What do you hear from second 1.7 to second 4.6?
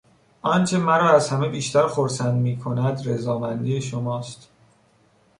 خرسند میکند رضامندی شماست.